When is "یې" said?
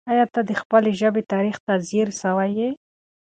2.59-2.69